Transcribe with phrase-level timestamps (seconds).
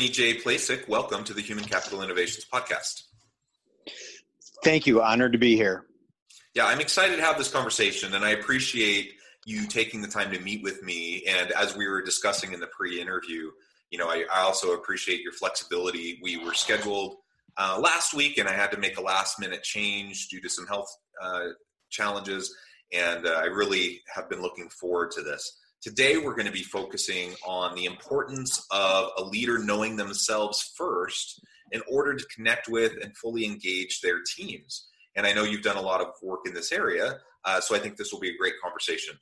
[0.00, 0.40] Anthony J.
[0.40, 3.02] Placek, welcome to the Human Capital Innovations Podcast.
[4.64, 5.02] Thank you.
[5.02, 5.84] Honored to be here.
[6.54, 9.12] Yeah, I'm excited to have this conversation, and I appreciate
[9.44, 11.22] you taking the time to meet with me.
[11.28, 13.50] And as we were discussing in the pre-interview,
[13.90, 16.18] you know, I, I also appreciate your flexibility.
[16.22, 17.16] We were scheduled
[17.58, 20.88] uh, last week, and I had to make a last-minute change due to some health
[21.20, 21.48] uh,
[21.90, 22.56] challenges,
[22.90, 25.58] and uh, I really have been looking forward to this.
[25.82, 31.40] Today, we're going to be focusing on the importance of a leader knowing themselves first
[31.72, 34.88] in order to connect with and fully engage their teams.
[35.16, 37.78] And I know you've done a lot of work in this area, uh, so I
[37.78, 39.14] think this will be a great conversation.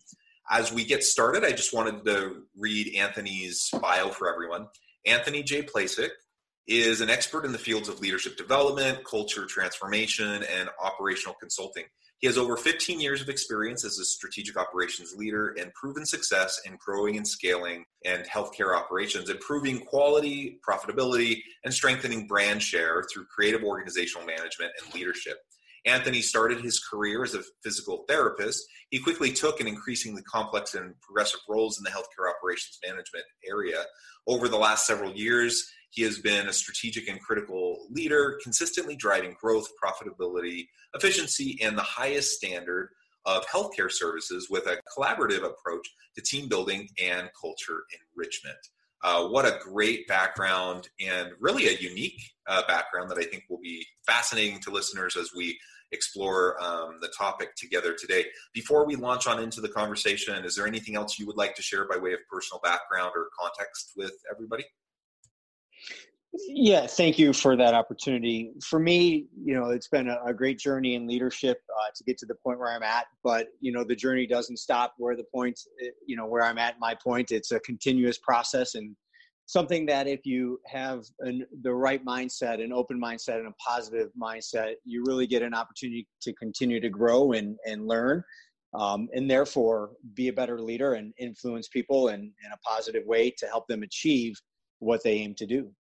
[0.51, 4.67] As we get started, I just wanted to read Anthony's bio for everyone.
[5.07, 5.63] Anthony J.
[5.63, 6.11] Placek
[6.67, 11.85] is an expert in the fields of leadership development, culture transformation, and operational consulting.
[12.19, 16.61] He has over 15 years of experience as a strategic operations leader and proven success
[16.65, 23.27] in growing and scaling and healthcare operations, improving quality, profitability, and strengthening brand share through
[23.27, 25.39] creative organizational management and leadership.
[25.87, 28.65] Anthony started his career as a physical therapist.
[28.91, 33.85] He quickly took an increasingly complex and progressive roles in the healthcare operations management area.
[34.27, 39.37] Over the last several years, he has been a strategic and critical leader, consistently driving
[39.41, 42.91] growth, profitability, efficiency, and the highest standard
[43.27, 47.83] of healthcare services with a collaborative approach to team building and culture
[48.15, 48.59] enrichment.
[49.03, 53.61] Uh, what a great background and really a unique uh, background that I think will
[53.61, 55.59] be fascinating to listeners as we
[55.93, 58.27] explore um, the topic together today.
[58.53, 61.63] Before we launch on into the conversation, is there anything else you would like to
[61.63, 64.65] share by way of personal background or context with everybody?
[66.33, 68.53] Yeah, thank you for that opportunity.
[68.63, 72.19] For me, you know, it's been a, a great journey in leadership uh, to get
[72.19, 73.07] to the point where I'm at.
[73.25, 76.59] But you know, the journey doesn't stop where the point, eh, you know, where I'm
[76.59, 76.79] at.
[76.79, 78.95] My point, it's a continuous process and
[79.47, 84.11] something that if you have an, the right mindset, an open mindset, and a positive
[84.21, 88.23] mindset, you really get an opportunity to continue to grow and and learn.
[88.75, 93.31] Um, and therefore be a better leader and influence people in, in a positive way
[93.39, 94.35] to help them achieve
[94.81, 95.73] what they aim to do.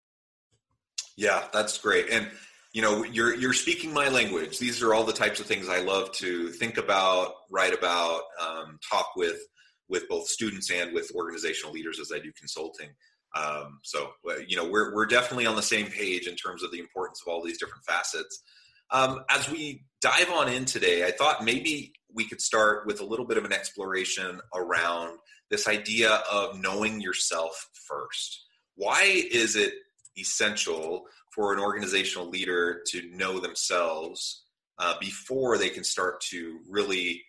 [1.17, 2.11] Yeah, that's great.
[2.11, 2.31] And
[2.73, 4.59] you know, you're you're speaking my language.
[4.59, 8.79] These are all the types of things I love to think about, write about, um,
[8.91, 9.41] talk with
[9.89, 12.91] with both students and with organizational leaders as I do consulting.
[13.35, 14.11] Um, so,
[14.47, 17.33] you know, we're we're definitely on the same page in terms of the importance of
[17.33, 18.43] all these different facets.
[18.91, 23.05] Um, as we dive on in today, I thought maybe we could start with a
[23.05, 25.19] little bit of an exploration around
[25.51, 28.45] this idea of knowing yourself first.
[28.75, 29.73] Why is it
[30.19, 31.05] essential
[31.35, 34.45] for an organizational leader to know themselves
[34.79, 37.23] uh, before they can start to really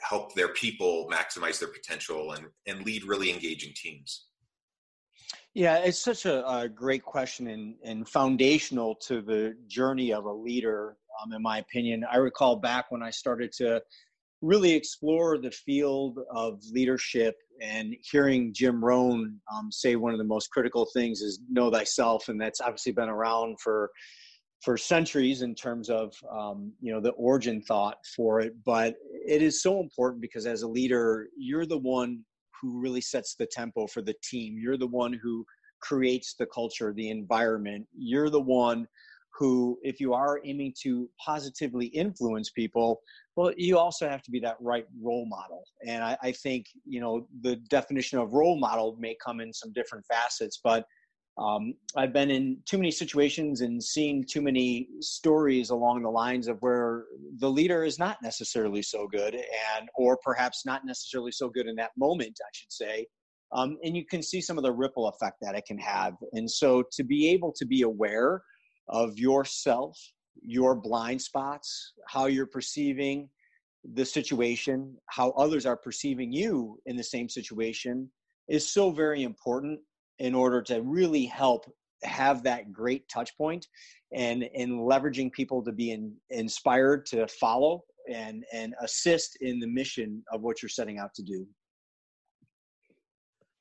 [0.00, 4.26] help their people maximize their potential and, and lead really engaging teams?
[5.54, 10.32] Yeah, it's such a, a great question and, and foundational to the journey of a
[10.32, 12.04] leader, um, in my opinion.
[12.10, 13.80] I recall back when I started to
[14.42, 20.24] really explore the field of leadership and hearing Jim Rohn um, say one of the
[20.24, 23.90] most critical things is know thyself, and that's obviously been around for
[24.62, 28.54] for centuries in terms of um, you know the origin thought for it.
[28.64, 32.24] But it is so important because as a leader, you're the one
[32.60, 34.56] who really sets the tempo for the team.
[34.58, 35.44] You're the one who
[35.80, 37.86] creates the culture, the environment.
[37.94, 38.86] You're the one
[39.38, 43.00] who, if you are aiming to positively influence people,
[43.36, 45.64] well, you also have to be that right role model.
[45.86, 49.72] And I, I, think, you know, the definition of role model may come in some
[49.72, 50.86] different facets, but
[51.36, 56.46] um, I've been in too many situations and seen too many stories along the lines
[56.46, 57.06] of where
[57.38, 61.74] the leader is not necessarily so good and, or perhaps not necessarily so good in
[61.76, 63.06] that moment, I should say.
[63.52, 66.14] Um, and you can see some of the ripple effect that it can have.
[66.32, 68.42] And so to be able to be aware
[68.88, 69.98] of yourself,
[70.42, 73.28] your blind spots, how you're perceiving
[73.92, 78.10] the situation, how others are perceiving you in the same situation
[78.48, 79.78] is so very important
[80.18, 81.70] in order to really help
[82.02, 83.66] have that great touch point
[84.12, 87.82] and and leveraging people to be in, inspired to follow
[88.12, 91.46] and and assist in the mission of what you're setting out to do.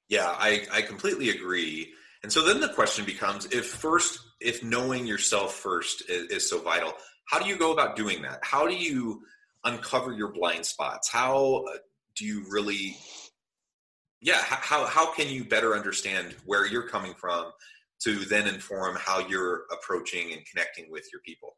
[0.09, 1.93] Yeah i i completely agree.
[2.23, 6.59] And so then the question becomes if first if knowing yourself first is, is so
[6.59, 6.93] vital
[7.25, 8.39] how do you go about doing that?
[8.43, 9.21] How do you
[9.63, 11.09] uncover your blind spots?
[11.09, 11.77] How uh,
[12.15, 12.95] do you really
[14.21, 17.51] yeah how how can you better understand where you're coming from
[18.03, 21.57] to then inform how you're approaching and connecting with your people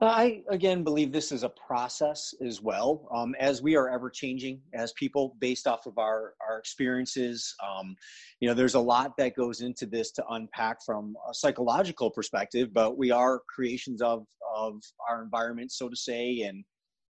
[0.00, 4.60] I again believe this is a process as well, um, as we are ever changing
[4.74, 7.54] as people based off of our our experiences.
[7.66, 7.96] Um,
[8.40, 12.70] you know, there's a lot that goes into this to unpack from a psychological perspective,
[12.72, 16.64] but we are creations of of our environment, so to say, and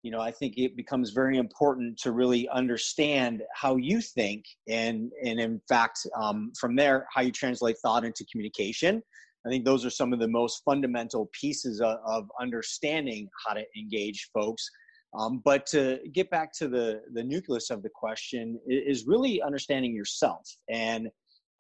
[0.04, 5.12] you know i think it becomes very important to really understand how you think and
[5.24, 9.02] and in fact um, from there how you translate thought into communication
[9.46, 13.64] i think those are some of the most fundamental pieces of, of understanding how to
[13.78, 14.70] engage folks
[15.14, 19.94] um, but to get back to the the nucleus of the question is really understanding
[19.94, 21.10] yourself and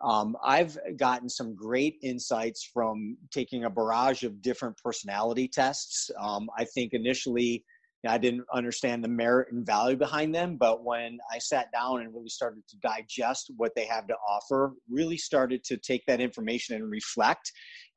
[0.04, 6.10] um, I've gotten some great insights from taking a barrage of different personality tests.
[6.20, 7.64] Um, I think initially
[8.08, 12.14] I didn't understand the merit and value behind them, but when I sat down and
[12.14, 16.76] really started to digest what they have to offer, really started to take that information
[16.76, 17.52] and reflect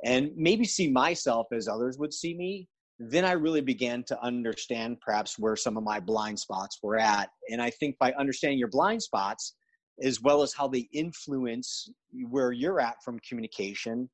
[0.04, 2.68] and maybe see myself as others would see me,
[2.98, 7.30] then I really began to understand perhaps where some of my blind spots were at.
[7.50, 9.54] And I think by understanding your blind spots,
[10.02, 11.88] as well as how they influence
[12.28, 14.10] where you're at from communication,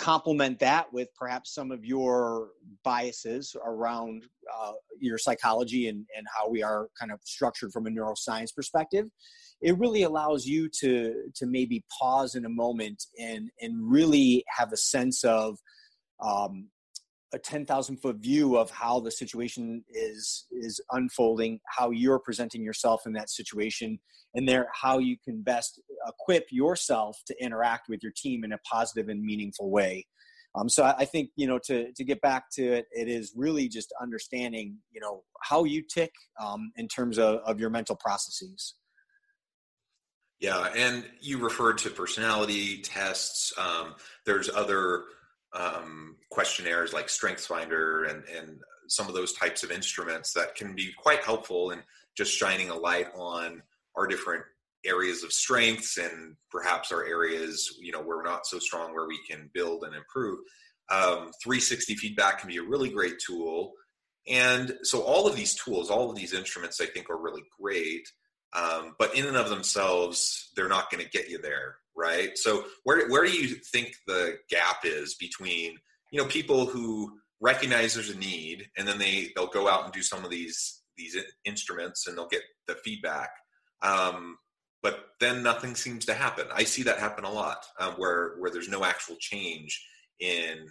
[0.00, 2.48] complement that with perhaps some of your
[2.82, 4.24] biases around
[4.58, 9.06] uh, your psychology and, and how we are kind of structured from a neuroscience perspective
[9.60, 14.72] it really allows you to to maybe pause in a moment and and really have
[14.72, 15.58] a sense of
[16.22, 16.68] um,
[17.32, 23.02] a 10,000 foot view of how the situation is is unfolding, how you're presenting yourself
[23.06, 23.98] in that situation,
[24.34, 28.58] and there how you can best equip yourself to interact with your team in a
[28.58, 30.06] positive and meaningful way.
[30.56, 33.32] Um, so I, I think you know to to get back to it, it is
[33.36, 37.96] really just understanding you know how you tick um, in terms of, of your mental
[37.96, 38.74] processes.
[40.40, 43.52] Yeah, and you referred to personality tests.
[43.58, 43.94] Um,
[44.24, 45.04] there's other
[45.52, 50.92] um, questionnaires like StrengthsFinder and, and some of those types of instruments that can be
[50.96, 51.80] quite helpful in
[52.16, 53.62] just shining a light on
[53.96, 54.44] our different
[54.84, 59.06] areas of strengths and perhaps our areas you know where we're not so strong where
[59.06, 60.38] we can build and improve.
[60.90, 63.72] Um, 360 feedback can be a really great tool.
[64.28, 68.08] And so all of these tools all of these instruments i think are really great.
[68.52, 72.36] Um, but in and of themselves they're not going to get you there right?
[72.38, 75.76] So where where do you think the gap is between
[76.10, 79.92] you know people who recognize there's a need and then they they'll go out and
[79.92, 83.30] do some of these these instruments and they'll get the feedback
[83.82, 84.36] um,
[84.82, 88.50] but then nothing seems to happen i see that happen a lot um, where where
[88.50, 89.82] there's no actual change
[90.20, 90.66] in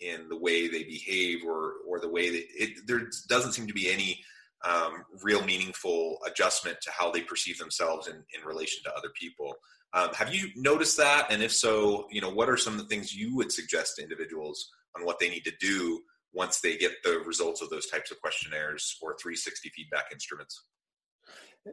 [0.00, 3.74] in the way they behave or or the way that it there doesn't seem to
[3.74, 4.20] be any
[4.64, 9.54] um, real meaningful adjustment to how they perceive themselves in, in relation to other people
[9.94, 11.26] um, have you noticed that?
[11.30, 14.02] And if so, you know, what are some of the things you would suggest to
[14.02, 16.00] individuals on what they need to do
[16.32, 20.64] once they get the results of those types of questionnaires or 360 feedback instruments?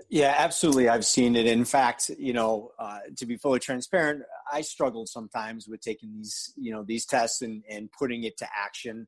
[0.09, 0.87] Yeah, absolutely.
[0.87, 1.47] I've seen it.
[1.47, 6.53] In fact, you know, uh, to be fully transparent, I struggled sometimes with taking these,
[6.57, 9.07] you know, these tests and, and putting it to action.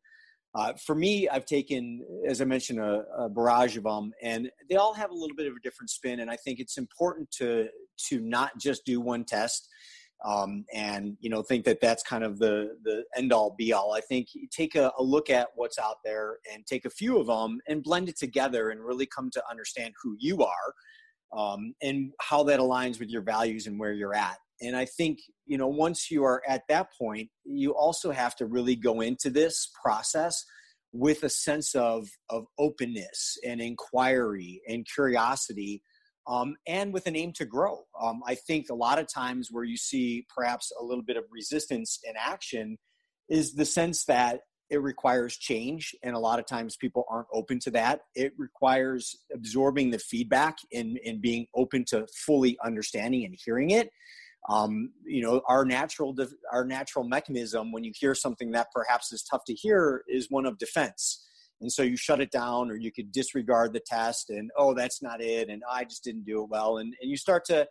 [0.53, 4.75] Uh, for me, I've taken, as I mentioned, a, a, barrage of them, and they
[4.75, 6.19] all have a little bit of a different spin.
[6.19, 7.69] And I think it's important to
[8.09, 9.69] to not just do one test
[10.23, 13.93] um, and you know think that that's kind of the the end all be all.
[13.93, 17.27] I think take a, a look at what's out there and take a few of
[17.27, 20.73] them and blend it together and really come to understand who you are
[21.35, 24.37] um, and how that aligns with your values and where you're at.
[24.61, 28.45] And I think, you know, once you are at that point, you also have to
[28.45, 30.43] really go into this process
[30.93, 35.81] with a sense of, of openness and inquiry and curiosity
[36.27, 37.83] um, and with an aim to grow.
[37.99, 41.23] Um, I think a lot of times where you see perhaps a little bit of
[41.31, 42.77] resistance in action
[43.29, 47.59] is the sense that it requires change and a lot of times people aren't open
[47.59, 53.37] to that it requires absorbing the feedback and, and being open to fully understanding and
[53.43, 53.89] hearing it
[54.49, 56.15] um, you know our natural
[56.51, 60.45] our natural mechanism when you hear something that perhaps is tough to hear is one
[60.45, 61.27] of defense.
[61.61, 65.03] And so you shut it down or you could disregard the test and oh that's
[65.03, 67.67] not it and i just didn't do it well and, and you start to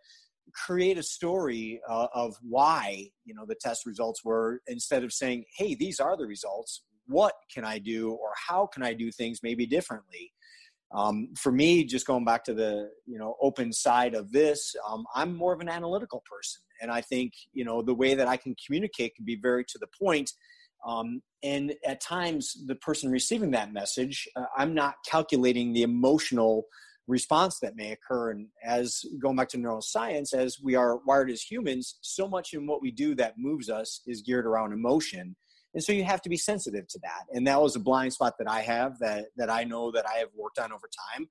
[0.54, 5.44] create a story uh, of why you know the test results were instead of saying
[5.56, 6.84] hey these are the results.
[7.06, 10.32] What can i do or how can i do things maybe differently
[10.92, 15.04] um, for me just going back to the you know open side of this um,
[15.14, 18.36] i'm more of an analytical person and i think you know the way that i
[18.36, 20.30] can communicate can be very to the point
[20.86, 26.66] um, and at times the person receiving that message uh, i'm not calculating the emotional
[27.10, 28.30] response that may occur.
[28.30, 32.66] And as going back to neuroscience, as we are wired as humans, so much in
[32.66, 35.36] what we do that moves us is geared around emotion.
[35.74, 37.24] And so you have to be sensitive to that.
[37.32, 40.18] And that was a blind spot that I have that, that I know that I
[40.18, 41.28] have worked on over time.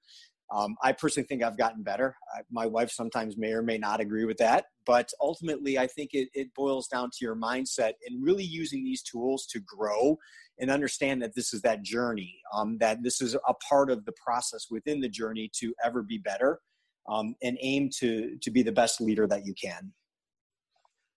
[0.51, 2.15] Um, I personally think I've gotten better.
[2.35, 6.11] I, my wife sometimes may or may not agree with that, but ultimately, I think
[6.13, 10.17] it, it boils down to your mindset and really using these tools to grow
[10.57, 14.13] and understand that this is that journey, um, that this is a part of the
[14.23, 16.59] process within the journey to ever be better
[17.07, 19.93] um, and aim to, to be the best leader that you can.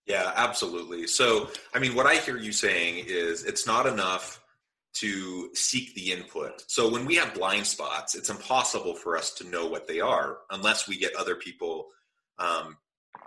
[0.07, 1.07] Yeah, absolutely.
[1.07, 4.43] So, I mean, what I hear you saying is it's not enough
[4.95, 6.65] to seek the input.
[6.67, 10.39] So when we have blind spots, it's impossible for us to know what they are
[10.51, 11.87] unless we get other people
[12.39, 12.77] um,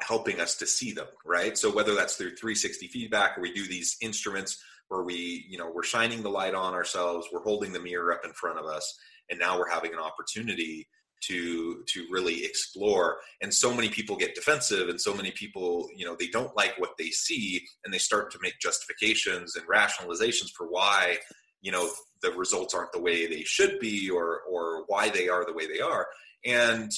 [0.01, 1.57] helping us to see them, right?
[1.57, 5.71] So whether that's through 360 feedback or we do these instruments where we, you know,
[5.73, 8.95] we're shining the light on ourselves, we're holding the mirror up in front of us,
[9.29, 10.87] and now we're having an opportunity
[11.27, 13.17] to to really explore.
[13.41, 16.75] And so many people get defensive and so many people you know they don't like
[16.77, 21.17] what they see and they start to make justifications and rationalizations for why
[21.61, 21.89] you know
[22.21, 25.67] the results aren't the way they should be or or why they are the way
[25.67, 26.07] they are.
[26.45, 26.91] And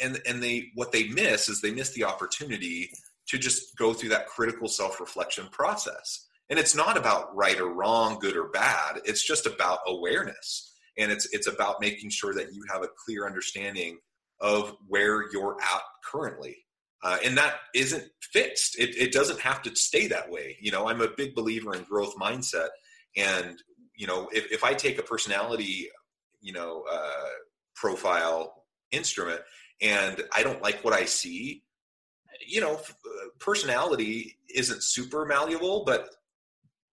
[0.00, 2.90] and and they what they miss is they miss the opportunity
[3.28, 6.26] to just go through that critical self-reflection process.
[6.50, 9.00] And it's not about right or wrong good or bad.
[9.06, 13.26] It's just about awareness and it's it's about making sure that you have a clear
[13.26, 13.98] understanding
[14.40, 16.56] of where you're at currently.
[17.02, 18.78] Uh, and that isn't fixed.
[18.78, 20.56] It, it doesn't have to stay that way.
[20.60, 22.68] You know i'm a big believer in growth mindset.
[23.16, 23.62] And
[23.94, 25.88] you know, if, if I take a personality,
[26.40, 27.28] you know, uh,
[27.74, 29.40] profile instrument
[29.80, 31.62] and I don't like what I see,
[32.46, 32.80] you know,
[33.38, 36.08] personality isn't super malleable, but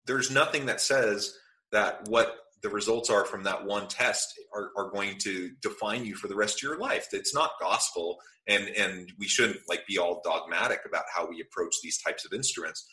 [0.05, 1.37] there's nothing that says
[1.71, 6.15] that what the results are from that one test are, are going to define you
[6.15, 7.07] for the rest of your life.
[7.11, 11.75] It's not gospel, and and we shouldn't like be all dogmatic about how we approach
[11.81, 12.85] these types of instruments,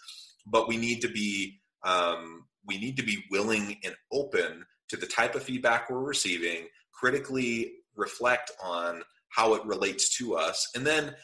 [0.47, 5.07] but we need to be um, we need to be willing and open to the
[5.07, 11.15] type of feedback we're receiving, critically reflect on how it relates to us, and then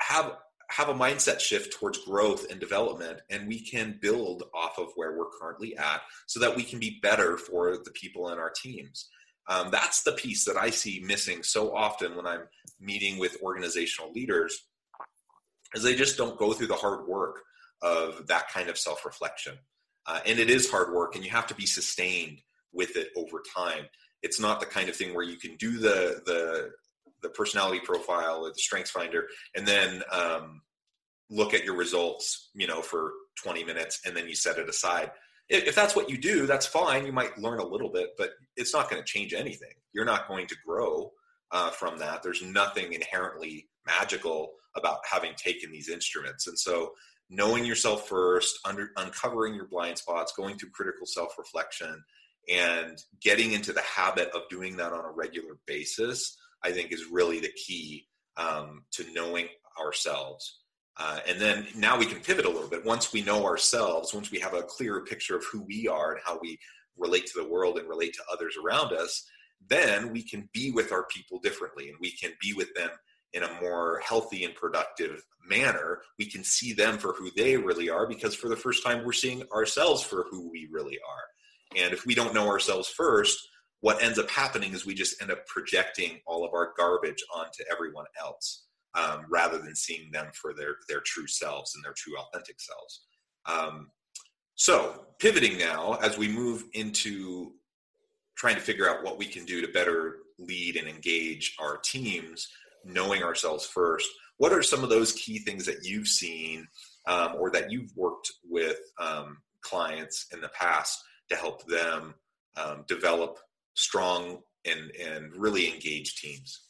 [0.00, 0.32] have
[0.70, 5.16] have a mindset shift towards growth and development and we can build off of where
[5.16, 9.08] we're currently at so that we can be better for the people in our teams.
[9.48, 12.42] Um, that's the piece that i see missing so often when i'm
[12.78, 14.66] meeting with organizational leaders
[15.74, 17.42] is they just don't go through the hard work
[17.82, 19.56] of that kind of self-reflection.
[20.06, 22.40] Uh, and it is hard work and you have to be sustained
[22.72, 23.84] with it over time.
[24.22, 26.70] It's not the kind of thing where you can do the the
[27.22, 30.62] the personality profile or the strengths finder and then um,
[31.28, 33.12] look at your results you know for
[33.42, 35.10] 20 minutes and then you set it aside.
[35.48, 37.06] If that's what you do that's fine.
[37.06, 39.74] You might learn a little bit but it's not going to change anything.
[39.92, 41.12] You're not going to grow
[41.52, 42.22] uh, from that.
[42.22, 46.46] There's nothing inherently magical about having taken these instruments.
[46.46, 46.92] And so
[47.28, 52.02] knowing yourself first, under, uncovering your blind spots, going through critical self reflection,
[52.48, 57.06] and getting into the habit of doing that on a regular basis, I think is
[57.10, 59.48] really the key um, to knowing
[59.78, 60.60] ourselves.
[60.98, 62.84] Uh, and then now we can pivot a little bit.
[62.84, 66.20] Once we know ourselves, once we have a clearer picture of who we are and
[66.24, 66.58] how we
[66.98, 69.24] relate to the world and relate to others around us,
[69.68, 72.90] then we can be with our people differently and we can be with them
[73.32, 77.88] in a more healthy and productive manner, we can see them for who they really
[77.88, 81.82] are because for the first time we're seeing ourselves for who we really are.
[81.82, 83.38] And if we don't know ourselves first,
[83.80, 87.64] what ends up happening is we just end up projecting all of our garbage onto
[87.70, 92.14] everyone else um, rather than seeing them for their, their true selves and their true
[92.18, 93.04] authentic selves.
[93.46, 93.90] Um,
[94.54, 97.52] so, pivoting now as we move into
[98.36, 102.48] trying to figure out what we can do to better lead and engage our teams
[102.84, 104.08] knowing ourselves first.
[104.38, 106.66] What are some of those key things that you've seen
[107.06, 112.14] um, or that you've worked with um, clients in the past to help them
[112.56, 113.38] um, develop
[113.74, 116.69] strong and, and really engaged teams?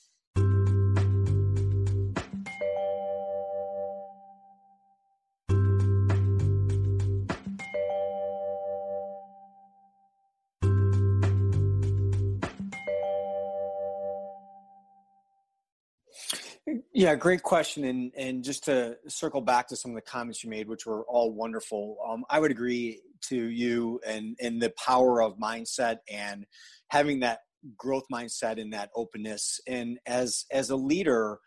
[17.00, 17.85] Yeah, great question.
[17.85, 21.02] And and just to circle back to some of the comments you made, which were
[21.04, 26.45] all wonderful, um, I would agree to you and and the power of mindset and
[26.88, 27.38] having that
[27.75, 29.61] growth mindset and that openness.
[29.66, 31.38] And as as a leader,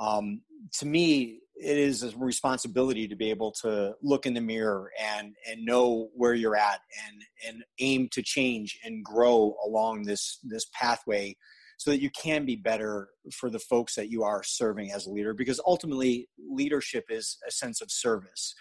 [0.00, 0.40] um,
[0.78, 5.36] to me, it is a responsibility to be able to look in the mirror and
[5.48, 10.66] and know where you're at and and aim to change and grow along this this
[10.74, 11.36] pathway
[11.76, 15.10] so that you can be better for the folks that you are serving as a
[15.10, 18.54] leader because ultimately leadership is a sense of service.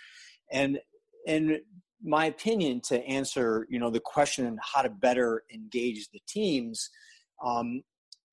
[0.51, 0.79] And
[1.25, 1.61] in
[2.03, 6.89] my opinion to answer you know the question on how to better engage the teams
[7.43, 7.81] um,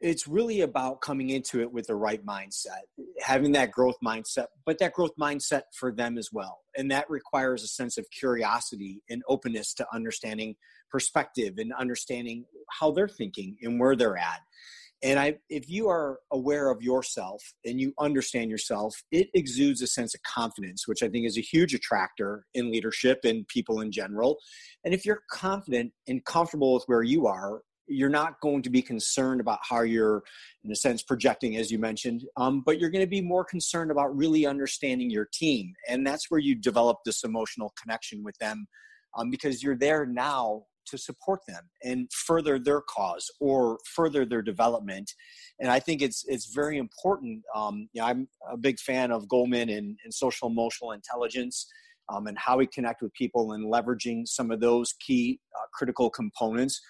[0.02, 2.82] it's really about coming into it with the right mindset
[3.20, 6.60] having that growth mindset but that growth mindset for them as well.
[6.76, 10.54] And that requires a sense of curiosity and openness to understanding
[10.90, 14.40] perspective and understanding how they're thinking and where they're at.
[15.04, 19.86] And i if you are aware of yourself and you understand yourself it exudes a
[19.86, 23.90] sense of confidence which i think is a huge attractor in leadership and people in
[23.90, 24.38] general.
[24.84, 28.80] And if you're confident and comfortable with where you are you're not going to be
[28.80, 30.22] concerned about how you're
[30.64, 33.90] in a sense projecting as you mentioned um, but you're going to be more concerned
[33.90, 38.66] about really understanding your team and that's where you develop this emotional connection with them
[39.16, 44.42] um, because you're there now to support them and further their cause or further their
[44.42, 45.10] development.
[45.60, 47.42] And I think it's it's very important.
[47.54, 51.66] Um, you know, I'm a big fan of Goleman and, and social emotional intelligence.
[52.12, 56.10] Um, and how we connect with people and leveraging some of those key uh, critical
[56.10, 56.80] components.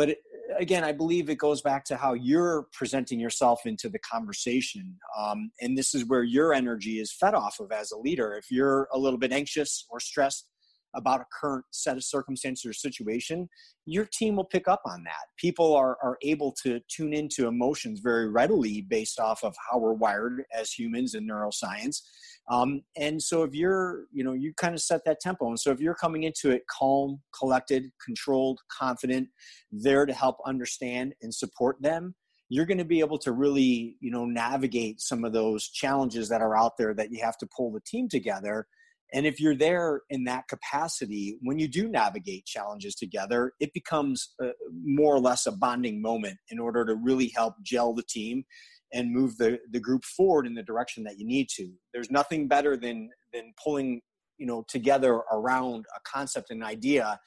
[0.00, 0.16] But
[0.58, 4.96] again, I believe it goes back to how you're presenting yourself into the conversation.
[5.18, 8.32] Um, and this is where your energy is fed off of as a leader.
[8.32, 10.48] If you're a little bit anxious or stressed
[10.94, 13.48] about a current set of circumstances or situation,
[13.86, 15.26] your team will pick up on that.
[15.36, 19.92] People are, are able to tune into emotions very readily based off of how we're
[19.92, 22.02] wired as humans in neuroscience.
[22.50, 25.48] Um, and so if you're, you know, you kind of set that tempo.
[25.48, 29.28] And so if you're coming into it calm, collected, controlled, confident,
[29.70, 32.14] there to help understand and support them,
[32.48, 36.42] you're going to be able to really, you know, navigate some of those challenges that
[36.42, 38.66] are out there that you have to pull the team together
[39.12, 44.34] and if you're there in that capacity, when you do navigate challenges together, it becomes
[44.42, 44.50] uh,
[44.84, 48.44] more or less a bonding moment in order to really help gel the team
[48.92, 51.70] and move the, the group forward in the direction that you need to.
[51.92, 54.00] There's nothing better than than pulling
[54.38, 57.18] you know together around a concept and idea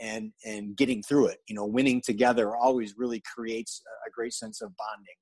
[0.00, 1.38] and and getting through it.
[1.48, 5.14] You know, winning together always really creates a great sense of bonding.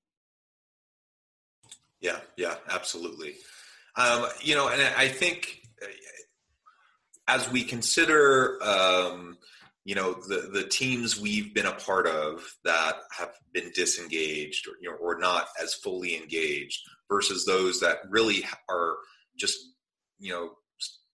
[2.00, 3.37] Yeah, yeah, absolutely.
[3.96, 5.62] Um, you know, and I think
[7.29, 9.37] as we consider um,
[9.85, 14.73] you know the the teams we've been a part of that have been disengaged or
[14.81, 18.97] you know or not as fully engaged versus those that really are
[19.39, 19.59] just
[20.19, 20.51] you know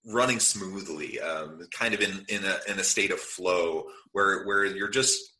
[0.05, 4.65] running smoothly um, kind of in in a in a state of flow where where
[4.65, 5.32] you're just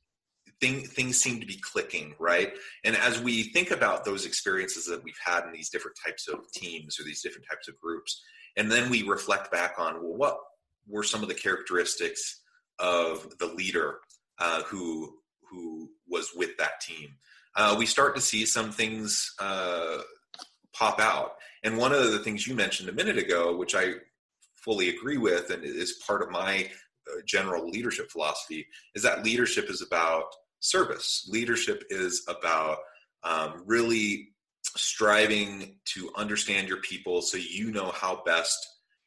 [0.63, 2.53] thing, things seem to be clicking right?
[2.83, 6.39] And as we think about those experiences that we've had in these different types of
[6.53, 8.21] teams or these different types of groups
[8.55, 10.37] and then we reflect back on well what
[10.87, 12.41] were some of the characteristics
[12.79, 13.99] of the leader
[14.39, 15.17] uh, who
[15.49, 17.09] who was with that team?
[17.55, 19.99] Uh, we start to see some things uh,
[20.73, 21.33] pop out.
[21.63, 23.93] And one of the things you mentioned a minute ago which i
[24.63, 26.69] fully agree with and is part of my
[27.09, 30.25] uh, general leadership philosophy is that leadership is about
[30.63, 32.77] service leadership is about
[33.23, 34.29] um, really
[34.75, 38.57] striving to understand your people so you know how best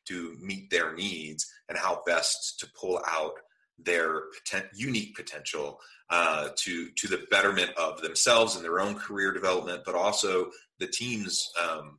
[0.07, 3.33] to meet their needs and how best to pull out
[3.79, 9.33] their poten- unique potential uh, to to the betterment of themselves and their own career
[9.33, 11.99] development, but also the team's um,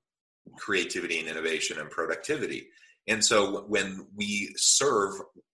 [0.58, 2.68] creativity and innovation and productivity.
[3.08, 5.14] And so, when we serve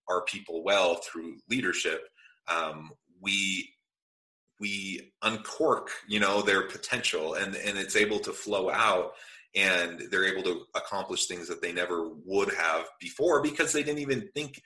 [0.09, 2.01] our people well through leadership,
[2.47, 3.72] um, we
[4.59, 9.13] we uncork you know their potential and and it's able to flow out
[9.55, 13.99] and they're able to accomplish things that they never would have before because they didn't
[13.99, 14.61] even think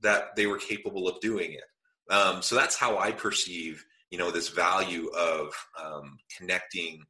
[0.00, 2.12] that they were capable of doing it.
[2.12, 5.52] Um, so that's how i perceive you know this value of
[5.82, 7.02] um, connecting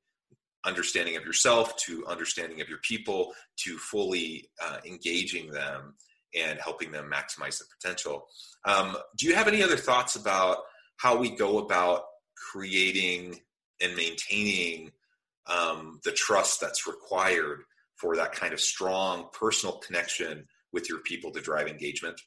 [0.64, 5.94] understanding of yourself to understanding of your people to fully uh, engaging them
[6.34, 8.26] and helping them maximize the potential.
[8.64, 10.58] Um, do you have any other thoughts about
[10.96, 12.04] how we go about
[12.50, 13.40] creating
[13.80, 14.90] and maintaining
[15.46, 17.62] um, the trust that's required
[17.96, 22.20] for that kind of strong personal connection with your people to drive engagement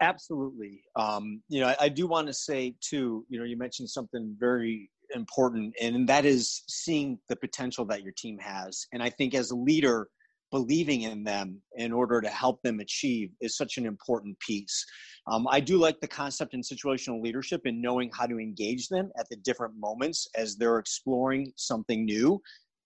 [0.00, 3.90] absolutely um, you know I, I do want to say too you know you mentioned
[3.90, 8.86] something very important, and that is seeing the potential that your team has.
[8.92, 10.08] And I think as a leader,
[10.54, 14.84] believing in them in order to help them achieve is such an important piece.
[15.26, 19.10] Um, I do like the concept in situational leadership and knowing how to engage them
[19.18, 22.40] at the different moments as they're exploring something new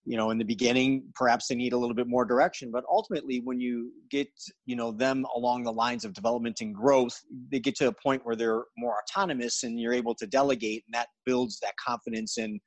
[0.07, 3.43] you know in the beginning perhaps they need a little bit more direction but ultimately
[3.45, 4.29] when you get
[4.65, 8.25] you know them along the lines of development and growth they get to a point
[8.25, 12.59] where they're more autonomous and you're able to delegate and that builds that confidence and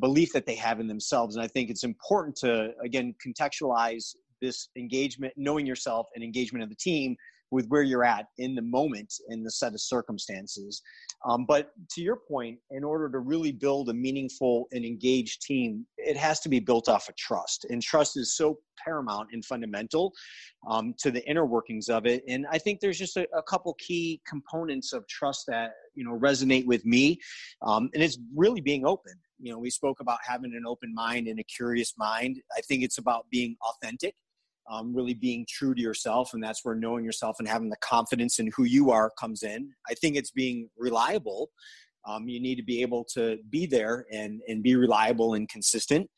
[0.00, 4.68] belief that they have in themselves and i think it's important to again contextualize this
[4.76, 7.16] engagement knowing yourself and engagement of the team
[7.50, 10.82] with where you're at in the moment in the set of circumstances.
[11.26, 15.86] Um, but to your point, in order to really build a meaningful and engaged team,
[15.96, 17.66] it has to be built off of trust.
[17.70, 20.12] And trust is so paramount and fundamental
[20.68, 22.22] um, to the inner workings of it.
[22.28, 26.16] And I think there's just a, a couple key components of trust that you know
[26.16, 27.18] resonate with me,
[27.62, 29.14] um, and it's really being open.
[29.40, 32.40] You know, we spoke about having an open mind and a curious mind.
[32.56, 34.14] I think it's about being authentic
[34.70, 38.38] um, really being true to yourself and that's where knowing yourself and having the confidence
[38.38, 39.70] in who you are comes in.
[39.88, 41.50] I think it's being reliable.
[42.06, 46.08] Um, you need to be able to be there and and be reliable and consistent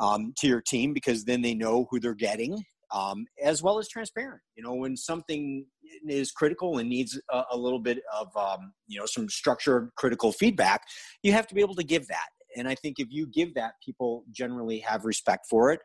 [0.00, 2.62] um, to your team because then they know who they're getting
[2.92, 4.40] um, as well as transparent.
[4.56, 5.66] You know when something
[6.08, 10.32] is critical and needs a, a little bit of um, you know some structured critical
[10.32, 10.82] feedback
[11.22, 13.74] you have to be able to give that and I think if you give that,
[13.84, 15.80] people generally have respect for it.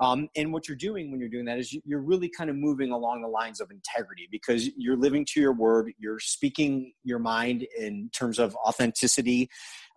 [0.00, 2.90] Um, and what you're doing when you're doing that is you're really kind of moving
[2.90, 7.66] along the lines of integrity because you're living to your word, you're speaking your mind
[7.78, 9.48] in terms of authenticity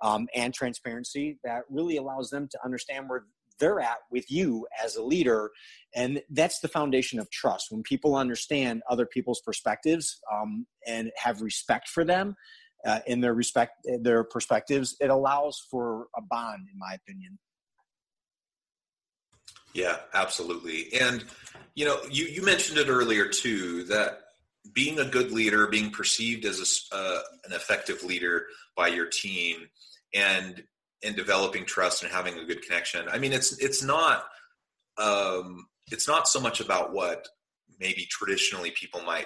[0.01, 3.25] um, and transparency that really allows them to understand where
[3.59, 5.51] they're at with you as a leader
[5.95, 11.41] and that's the foundation of trust when people understand other people's perspectives um, and have
[11.41, 12.35] respect for them
[12.85, 17.37] uh, in their respect their perspectives it allows for a bond in my opinion.
[19.73, 20.93] Yeah absolutely.
[20.99, 21.25] And
[21.75, 24.19] you know you you mentioned it earlier too that
[24.73, 28.45] being a good leader being perceived as a, uh, an effective leader
[28.77, 29.67] by your team
[30.13, 30.63] and
[31.03, 34.25] and developing trust and having a good connection i mean it's it's not
[34.97, 37.27] um it's not so much about what
[37.79, 39.25] maybe traditionally people might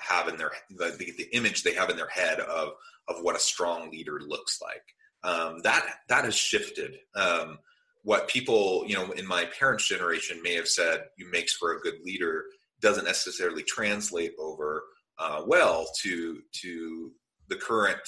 [0.00, 2.72] have in their the, the, image they have in their head of
[3.08, 4.84] of what a strong leader looks like.
[5.22, 6.98] Um, that that has shifted.
[7.14, 7.58] Um,
[8.02, 11.80] what people you know in my parents' generation may have said you makes for a
[11.80, 12.44] good leader
[12.80, 14.84] doesn't necessarily translate over
[15.18, 17.12] uh, well to to
[17.48, 18.00] the current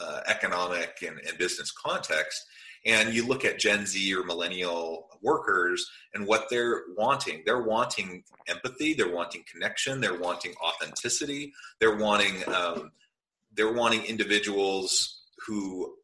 [0.00, 2.44] uh, economic and, and business context
[2.86, 7.42] and you look at Gen Z or millennial workers and what they're wanting.
[7.44, 8.94] They're wanting empathy.
[8.94, 10.00] They're wanting connection.
[10.00, 11.52] They're wanting authenticity.
[11.78, 12.92] They're wanting um,
[13.54, 15.94] they're wanting individuals who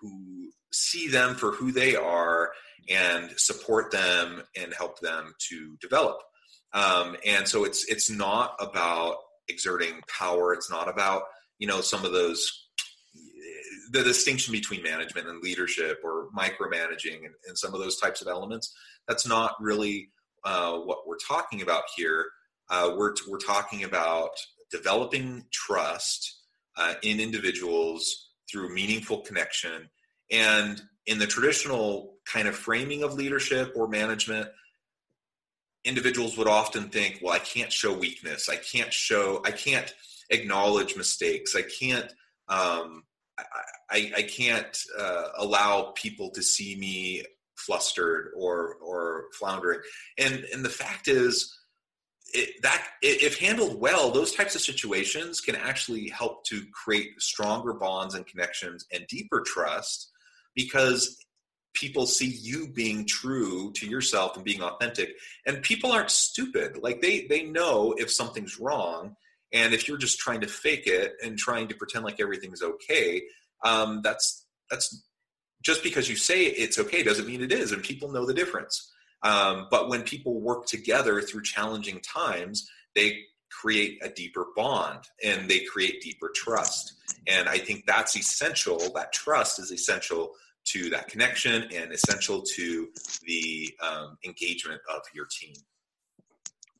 [0.00, 2.50] who see them for who they are
[2.90, 6.18] and support them and help them to develop.
[6.72, 9.16] Um, and so it's it's not about
[9.48, 10.52] exerting power.
[10.52, 11.24] It's not about
[11.58, 12.63] you know some of those
[13.90, 18.28] the distinction between management and leadership or micromanaging and, and some of those types of
[18.28, 18.74] elements
[19.08, 20.10] that's not really
[20.44, 22.26] uh, what we're talking about here.
[22.70, 24.30] Uh, we're, we're talking about
[24.70, 26.42] developing trust
[26.76, 29.88] uh, in individuals through meaningful connection.
[30.30, 34.48] And in the traditional kind of framing of leadership or management
[35.84, 38.48] individuals would often think well i can't show weakness.
[38.48, 39.92] I can't show i can't
[40.30, 41.54] acknowledge mistakes.
[41.54, 42.12] I can't
[42.48, 43.04] um,
[43.90, 47.22] I, I can't uh, allow people to see me
[47.56, 49.80] flustered or or floundering.
[50.18, 51.56] And and the fact is,
[52.32, 57.72] it, that if handled well, those types of situations can actually help to create stronger
[57.72, 60.10] bonds and connections and deeper trust
[60.54, 61.18] because
[61.74, 65.16] people see you being true to yourself and being authentic.
[65.44, 66.78] And people aren't stupid.
[66.82, 69.16] Like they they know if something's wrong
[69.54, 73.22] and if you're just trying to fake it and trying to pretend like everything's okay,
[73.64, 75.04] um, that's that's
[75.62, 78.92] just because you say it's okay doesn't mean it is, and people know the difference.
[79.22, 85.48] Um, but when people work together through challenging times, they create a deeper bond and
[85.48, 86.94] they create deeper trust.
[87.26, 88.78] And I think that's essential.
[88.94, 90.32] That trust is essential
[90.66, 92.88] to that connection and essential to
[93.22, 95.54] the um, engagement of your team.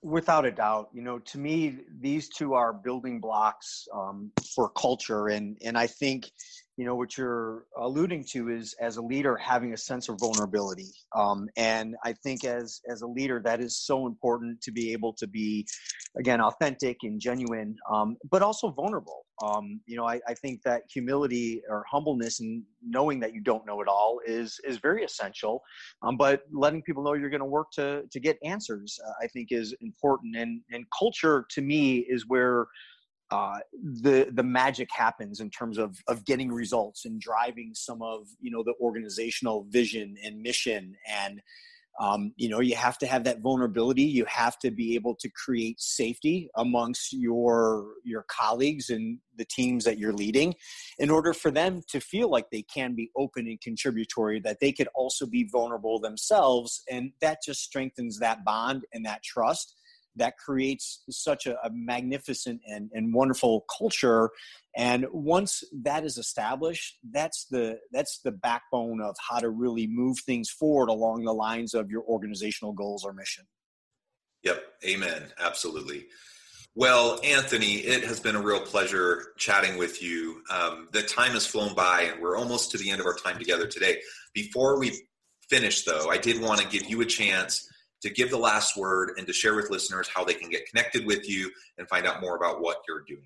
[0.05, 5.29] Without a doubt, you know, to me, these two are building blocks um, for culture,
[5.29, 6.31] and and I think
[6.77, 10.91] you know what you're alluding to is as a leader having a sense of vulnerability.
[11.15, 15.13] Um, and i think as as a leader that is so important to be able
[15.15, 15.67] to be
[16.19, 19.27] again authentic and genuine um, but also vulnerable.
[19.43, 23.67] Um, you know I, I, think that humility or humbleness and knowing that you don't
[23.67, 25.63] know it all is is very essential.
[26.03, 29.27] Um, but letting people know you're going to work to to get answers uh, i
[29.29, 30.37] think is important.
[30.37, 32.67] And and culture to me is where
[33.31, 38.27] uh, the the magic happens in terms of of getting results and driving some of
[38.41, 40.95] you know the organizational vision and mission.
[41.09, 41.41] And
[42.01, 44.03] um, you know you have to have that vulnerability.
[44.03, 49.85] You have to be able to create safety amongst your your colleagues and the teams
[49.85, 50.55] that you're leading
[50.99, 54.71] in order for them to feel like they can be open and contributory that they
[54.71, 56.83] could also be vulnerable themselves.
[56.91, 59.75] And that just strengthens that bond and that trust
[60.17, 64.31] that creates such a, a magnificent and, and wonderful culture.
[64.77, 70.19] And once that is established that's the that's the backbone of how to really move
[70.21, 73.45] things forward along the lines of your organizational goals or mission.
[74.43, 74.63] Yep.
[74.87, 75.23] Amen.
[75.39, 76.07] Absolutely.
[76.75, 80.43] Well anthony it has been a real pleasure chatting with you.
[80.51, 83.39] Um, the time has flown by and we're almost to the end of our time
[83.39, 84.01] together today.
[84.33, 84.93] Before we
[85.51, 87.69] finish though i did want to give you a chance
[88.05, 91.07] to give the last word and to share with listeners how they can get connected
[91.07, 93.25] with you and find out more about what you're doing.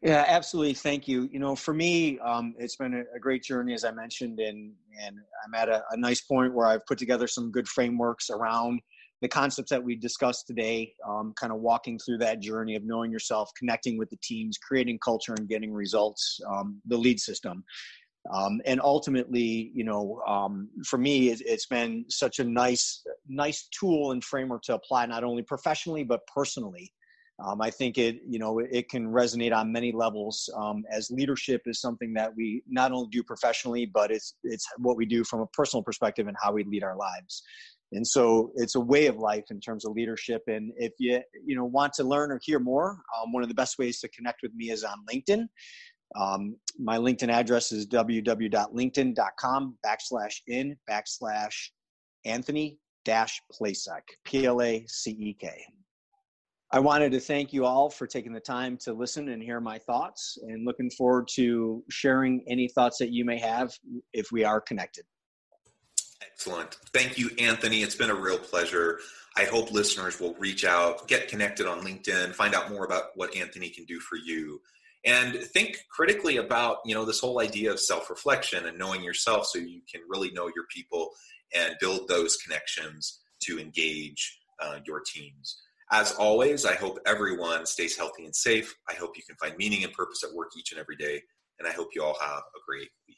[0.00, 0.74] Yeah, absolutely.
[0.74, 1.28] Thank you.
[1.32, 4.72] You know, for me, um, it's been a, great journey, as I mentioned, and
[5.04, 8.80] and I'm at a, a, nice point where I've put together some good frameworks around
[9.20, 10.94] the concepts that we discussed today.
[11.06, 15.00] Um, kind of walking through that journey of knowing yourself, connecting with the teams, creating
[15.04, 16.40] culture, and getting results.
[16.48, 17.64] Um, the lead system,
[18.32, 23.68] um, and ultimately, you know, um, for me, it, has been such a nice, nice
[23.78, 26.92] tool and framework to apply not only professionally but personally.
[27.44, 30.50] Um, I think it, you know, it can resonate on many levels.
[30.56, 34.96] Um, as leadership is something that we not only do professionally, but it's it's what
[34.96, 37.44] we do from a personal perspective and how we lead our lives.
[37.92, 40.42] And so it's a way of life in terms of leadership.
[40.48, 43.54] And if you you know want to learn or hear more, um, one of the
[43.54, 45.46] best ways to connect with me is on LinkedIn.
[46.16, 51.68] Um, my LinkedIn address is www.linkedin.com backslash in backslash
[52.24, 55.64] Anthony dash Placek, P L A C E K.
[56.70, 59.78] I wanted to thank you all for taking the time to listen and hear my
[59.78, 63.72] thoughts and looking forward to sharing any thoughts that you may have
[64.12, 65.06] if we are connected.
[66.20, 66.76] Excellent.
[66.92, 67.82] Thank you, Anthony.
[67.82, 68.98] It's been a real pleasure.
[69.38, 73.34] I hope listeners will reach out, get connected on LinkedIn, find out more about what
[73.34, 74.60] Anthony can do for you
[75.04, 79.58] and think critically about you know this whole idea of self-reflection and knowing yourself so
[79.58, 81.10] you can really know your people
[81.54, 85.60] and build those connections to engage uh, your teams.
[85.90, 88.74] As always i hope everyone stays healthy and safe.
[88.90, 91.22] I hope you can find meaning and purpose at work each and every day
[91.58, 93.17] and i hope you all have a great week